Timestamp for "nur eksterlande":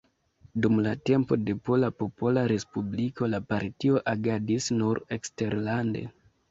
4.83-6.09